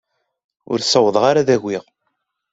Ur 0.71 0.79
ssawḍeɣ 0.81 1.23
ara 1.29 1.39
ad 1.41 1.49
agiɣ. 1.55 1.83